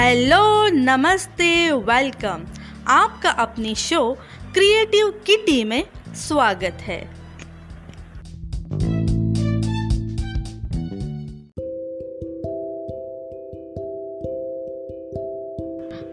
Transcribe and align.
Hello, 0.00 0.68
नमस्ते, 0.68 1.70
welcome. 1.70 2.46
आपका 2.88 3.30
अपनी 3.30 3.74
शो 3.74 4.16
क्रिएटिव 4.54 5.10
किटी 5.26 5.64
में 5.64 5.84
स्वागत 6.14 6.78
है। 6.80 7.10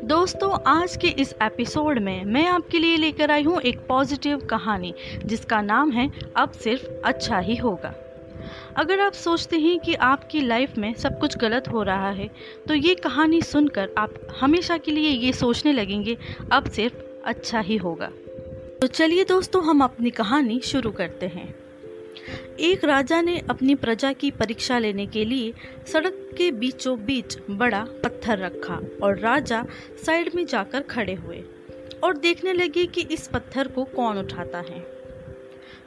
दोस्तों, 0.08 0.60
आज 0.68 0.98
के 0.98 1.08
इस 1.08 1.36
एपिसोड 1.44 2.00
में 2.00 2.26
मैं 2.26 2.48
आपके 2.48 2.80
लिए 2.80 2.98
लेकर 2.98 3.32
आई 3.32 3.44
हूँ 3.44 3.62
एक 3.62 3.80
पॉजिटिव 3.88 4.38
कहानी, 4.38 4.94
जिसका 5.26 5.62
नाम 5.62 5.92
है, 5.92 6.12
अब 6.38 6.52
सिर्फ़ 6.52 6.86
अच्छा 7.06 7.40
ही 7.40 7.56
होगा। 7.56 8.07
अगर 8.78 9.00
आप 9.00 9.14
सोचते 9.14 9.58
हैं 9.58 9.78
कि 9.80 9.94
आपकी 9.94 10.42
लाइफ 10.42 10.78
में 10.78 10.94
सब 10.94 11.18
कुछ 11.20 11.38
गलत 11.38 11.68
हो 11.68 11.84
रहा 11.84 12.10
है 12.10 12.30
तो 12.68 12.74
ये 12.74 12.96
कहानी 12.96 13.42
सुनकर 13.42 13.94
आप 13.98 14.14
हमेशा 14.40 14.78
के 14.78 14.92
लिए 14.92 15.10
ये 15.10 15.32
सोचने 15.34 15.72
लगेंगे, 15.74 16.18
अब 16.52 16.70
सिर्फ़ 16.72 16.96
अच्छा 17.26 17.60
ही 17.60 17.78
होगा। 17.78 18.10
तो 18.82 18.88
चलिए 18.88 19.24
दोस्तों, 19.24 19.64
हम 19.64 19.82
अपनी 19.84 20.10
कहानी 20.10 20.60
शुरू 20.60 20.92
करते 20.92 21.26
हैं। 21.26 21.54
एक 22.60 22.84
राजा 22.86 23.22
ने 23.22 23.38
अपनी 23.50 23.76
प्रजा 23.76 24.12
की 24.14 24.32
परीक्षा 24.32 24.78
लेने 24.80 25.06
के 25.06 25.26
लिए 25.26 25.54
सड़क 25.88 26.30
के 26.38 26.52
बीचों 26.52 26.98
बीच 27.00 27.38
बड़ा 27.50 27.86
पत्थर 28.04 28.38
रखा 28.38 28.80
और 29.04 29.20
राजा 29.20 29.66
साइड 30.06 30.30
में 30.36 30.46
जाकर 30.46 30.82
खड़े 30.82 31.14
हुए 31.14 31.44
और 32.04 32.18
देखने 32.18 32.54
लगे 32.54 32.86
कि 32.86 33.02
इस 33.12 33.28
पत्थर 33.28 33.68
को 33.68 33.84
कौन 33.86 34.18
उठाता 34.18 34.60
है। 34.60 34.97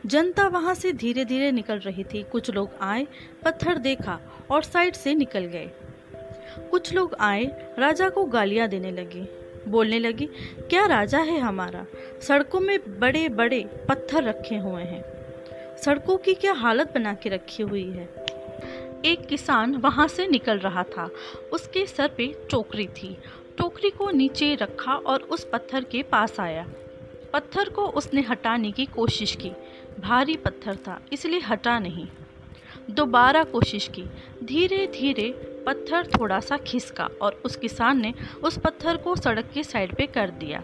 जनता 0.07 0.49
वहाँ 0.49 0.75
से 0.75 0.93
धीरे 0.93 1.25
धीरे 1.25 1.53
निकल 1.53 1.79
रही 1.79 2.05
थी। 2.05 2.23
कुछ 2.23 2.51
लोग 2.51 2.71
आए, 2.81 3.07
पत्थर 3.45 3.79
देखा 3.79 4.21
और 4.51 4.63
साइड 4.63 4.95
से 4.95 5.15
निकल 5.15 5.41
गए। 5.41 5.71
कुछ 6.71 6.95
लोग 6.95 7.15
आए, 7.21 7.75
राजा 7.79 8.09
को 8.09 8.25
गालियाँ 8.25 8.69
देने 8.69 8.91
लगे। 8.91 9.29
बोलने 9.69 9.99
लगे, 9.99 10.27
क्या 10.61 10.87
राजा 10.87 11.19
है 11.19 11.39
हमारा? 11.39 11.87
सड़कों 12.23 12.61
में 12.61 13.01
बड़े 13.01 13.29
बड़े 13.29 13.61
पत्थर 13.89 14.25
रखे 14.25 14.57
हुए 14.57 14.83
हैं। 14.83 15.05
सड़कों 15.77 16.17
की 16.17 16.35
क्या 16.35 16.53
हालत 16.53 16.93
बना 16.95 17.15
के 17.15 17.29
रखी 17.29 17.63
हुई 17.63 17.91
है? 17.91 18.09
एक 19.05 19.27
किसान 19.29 19.75
वहाँ 19.75 20.09
से 20.09 20.27
निकल 20.27 20.59
रहा 20.59 20.83
था। 20.83 21.11
उसके 21.53 21.87
सर 21.87 22.09
पे 22.09 22.35
टोकरी 22.51 22.87
थी। 22.87 23.19
टोकरी 23.59 23.91
को 23.91 24.11
नीचे 24.11 24.55
रखा 24.55 24.95
और 24.95 25.21
उस 25.21 25.49
पत्थर 25.53 25.85
के 25.85 26.03
पास 26.03 26.41
आया। 26.41 26.67
पत्थर 27.33 27.69
को 27.69 27.87
उसने 27.87 28.21
हटाने 28.21 28.71
की 28.73 28.87
कोशिश 28.87 29.37
की। 29.37 29.53
भारी 29.99 30.37
पत्थर 30.37 30.77
था, 30.77 31.01
इसलिए 31.13 31.41
हटा 31.41 31.79
नहीं। 31.79 32.07
दोबारा 32.91 33.43
कोशिश 33.45 33.89
की। 33.89 34.05
धीरे 34.45 34.87
धीरे 34.93 35.31
पत्थर 35.67 36.07
थोड़ा 36.11 36.39
सा 36.41 36.57
खिसका 36.57 37.09
और 37.23 37.41
उस 37.45 37.57
किसान 37.57 38.01
ने 38.01 38.13
उस 38.45 38.59
पत्थर 38.59 38.97
को 38.97 39.17
सड़क 39.17 39.51
के 39.55 39.63
साइड 39.65 39.95
पे 39.95 40.07
कर 40.07 40.31
दिया। 40.41 40.63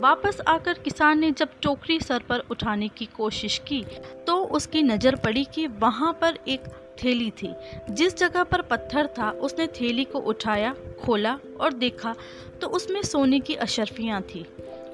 वापस 0.00 0.40
आकर 0.48 0.78
किसान 0.78 1.18
ने 1.18 1.30
जब 1.30 1.48
टोकरी 1.62 1.98
सर 2.00 2.22
पर 2.28 2.42
उठाने 2.50 2.88
की 2.88 3.06
कोशिश 3.16 3.58
की 3.68 3.84
तो 4.26 4.36
उसकी 4.50 4.82
नज़र 4.82 5.16
पड़ी 5.16 5.44
कि 5.44 5.66
वहाँ 5.66 6.12
पर 6.20 6.38
एक 6.48 6.68
थैली 7.04 7.30
थी। 7.32 7.52
जिस 7.90 8.16
जगह 8.16 8.44
पर 8.44 8.62
पत्थर 8.62 9.06
था, 9.08 9.30
उसने 9.30 9.66
थैली 9.70 10.04
को 10.04 10.18
उठाया, 10.20 10.74
खोला 11.00 11.38
और 11.60 11.72
देखा 11.74 12.14
तो 12.60 12.68
उसमें 12.68 13.02
सोने 13.02 13.40
की 13.40 13.54
अशरफियाँ 13.56 14.20
थी 14.24 14.44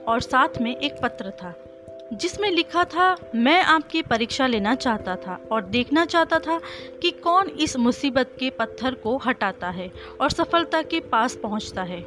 और 0.09 0.21
साथ 0.21 0.61
में 0.61 0.75
एक 0.77 1.01
पत्र 1.03 1.31
था। 1.33 1.55
जिसमें 2.13 2.51
लिखा 2.51 2.85
था, 2.85 3.17
मैं 3.35 3.61
आपकी 3.63 4.03
परीक्षा 4.03 4.47
लेना 4.47 4.75
चाहता 4.75 5.17
था 5.17 5.39
और 5.53 5.65
देखना 5.65 6.05
चाहता 6.05 6.39
था 6.39 6.61
कि 7.03 7.11
कौन 7.23 7.49
इस 7.61 7.77
मुसीबत 7.77 8.37
के 8.41 8.51
पत्थर 8.51 8.95
को 8.95 9.17
हटाता 9.17 9.71
है 9.71 9.91
और 10.21 10.31
सफलता 10.31 10.83
के 10.83 11.01
पास 11.01 11.35
पहुँचता 11.35 11.83
है। 11.83 12.07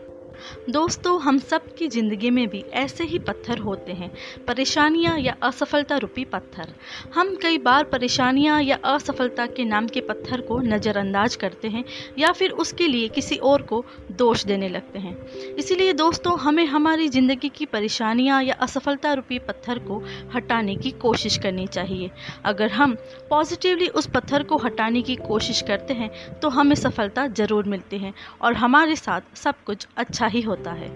दोस्तों, 0.70 1.20
हम 1.22 1.38
सब 1.40 1.66
की 1.76 1.88
ज़िंदगी 1.88 2.30
में 2.30 2.48
भी 2.48 2.64
ऐसे 2.74 3.04
ही 3.04 3.20
पत्थर 3.20 3.58
होते 3.58 3.94
हैं, 3.94 4.10
परेशानियाँ 4.48 5.18
या 5.20 5.36
असफलता 5.44 5.98
रूपी 5.98 6.24
पत्थर। 6.26 6.74
हम 7.14 7.36
कई 7.36 7.58
बार 7.58 7.84
परेशानियाँ 7.84 8.62
या 8.64 8.78
असफलता 8.86 9.46
के 9.46 9.66
नाम 9.66 9.88
के 9.88 10.02
पत्थर 10.02 10.42
को 10.42 10.60
नज़रअंदाज 10.60 11.36
करते 11.36 11.68
हैं 11.68 11.84
या 12.18 12.32
फिर 12.32 12.52
उसके 12.52 12.88
लिए 12.88 13.08
किसी 13.08 13.36
और 13.36 13.62
को 13.62 13.84
दोष 14.12 14.44
देने 14.46 14.70
लगते 14.70 15.00
हैं। 15.00 15.16
इसीलिए 15.56 15.94
दोस्तों, 15.94 16.38
हमें 16.40 16.66
हमारी 16.66 17.08
ज़िंदगी 17.10 17.50
की 17.50 17.66
परेशानियाँ 17.66 18.42
या 18.44 18.54
असफलता 18.62 19.14
रूपी 19.14 19.40
पत्थर 19.40 19.80
को 19.80 20.02
हटाने 20.36 20.76
की 20.76 20.92
कोशिश 21.02 21.38
करनी 21.38 21.68
चाहिए। 21.68 22.10
अगर 22.46 22.72
हम 22.72 22.96
पॉजिटिवली 23.30 23.88
उस 23.90 24.08
पत्थर 24.08 24.44
को 24.44 24.58
हटाने 24.58 25.02
की 25.02 25.16
कोशिश 25.18 25.62
करते 25.62 25.94
हैं 25.94 26.10
तो 26.40 26.50
हमें 26.50 26.76
सफलता 26.76 27.28
ज़रूर 27.30 27.66
मिलती 27.66 27.98
है 27.98 28.14
और 28.42 28.54
हमारे 28.56 28.96
साथ 28.96 29.36
सब 29.38 29.64
कुछ 29.66 29.88
अच्छा 29.98 30.28
ही 30.28 30.42
होता 30.42 30.72
है। 30.72 30.90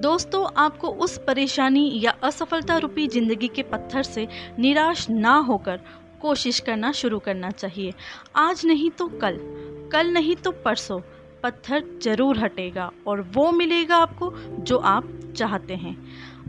दोस्तों, 0.00 0.46
आपको 0.56 0.88
उस 0.88 1.16
परेशानी 1.18 1.90
या 1.94 2.14
असफलता 2.22 2.76
रूपी 2.78 3.06
ज़िंदगी 3.08 3.48
के 3.48 3.62
पत्थर 3.62 4.02
से 4.02 4.26
निराश 4.58 5.08
ना 5.10 5.36
होकर 5.38 5.80
कोशिश 6.20 6.60
करना 6.60 6.92
शुरू 6.92 7.18
करना 7.18 7.50
चाहिए। 7.50 7.92
आज 8.36 8.64
नहीं 8.66 8.90
तो 8.90 9.06
कल 9.18 9.38
कल 9.92 10.10
नहीं 10.10 10.34
तो 10.36 10.50
परसों। 10.64 11.00
पत्थर 11.42 11.84
ज़रूर 12.02 12.38
हटेगा 12.38 12.90
और 13.06 13.20
वो 13.34 13.50
मिलेगा 13.52 13.96
आपको 13.96 14.32
जो 14.60 14.76
आप 14.76 15.08
चाहते 15.36 15.74
हैं। 15.74 15.96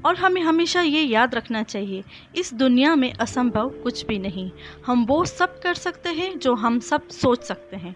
और 0.06 0.16
हमें 0.16 0.42
हमेशा 0.42 0.82
ये 0.82 1.02
याद 1.02 1.36
रखना 1.36 1.64
चाहिए, 1.64 2.04
इस 2.36 2.54
दुनिया 2.54 2.96
में 2.96 3.12
असंभव 3.14 3.70
कुछ 3.84 4.06
भी 4.06 4.18
नहीं। 4.20 4.50
हम 4.86 5.06
वो 5.06 5.24
सब 5.26 5.60
कर 5.60 5.74
सकते 5.74 6.10
हैं 6.10 6.38
जो 6.40 6.54
हम 6.56 6.80
सब 6.80 7.08
सोच 7.10 7.44
सकते 7.44 7.78
हैं 7.78 7.96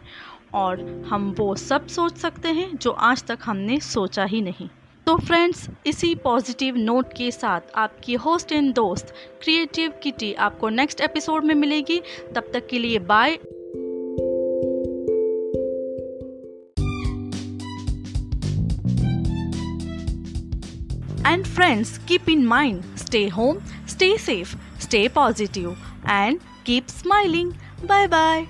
और 0.53 0.83
हम 1.09 1.33
वो 1.39 1.55
सब 1.55 1.87
सोच 1.87 2.17
सकते 2.17 2.49
हैं 2.49 2.75
जो 2.77 2.91
आज 2.91 3.23
तक 3.23 3.39
हमने 3.43 3.79
सोचा 3.79 4.25
ही 4.25 4.41
नहीं। 4.41 4.69
तो 5.07 5.15
फ्रेंड्स, 5.17 5.67
इसी 5.87 6.13
पॉजिटिव 6.15 6.77
नोट 6.77 7.11
के 7.13 7.31
साथ 7.31 7.75
आपकी 7.75 8.13
होस्ट 8.15 8.51
एंड 8.51 8.73
दोस्त, 8.73 9.13
क्रिएटिव 9.43 9.93
किटी 10.03 10.33
आपको 10.33 10.69
नेक्स्ट 10.69 11.01
एपिसोड 11.01 11.45
में 11.45 11.55
मिलेगी। 11.55 12.01
तब 12.35 12.49
तक 12.53 12.67
के 12.67 12.79
लिए 12.79 12.99
bye. 12.99 13.37
And 21.25 21.47
friends 21.47 21.99
keep 22.05 22.29
in 22.29 22.45
mind 22.45 22.83
stay 22.95 23.27
home 23.27 23.61
stay 23.85 24.15
safe 24.17 24.55
stay 24.79 25.09
positive 25.09 25.77
and 26.05 26.39
keep 26.63 26.89
smiling. 26.89 27.55
Bye 27.83 28.07
bye 28.07 28.47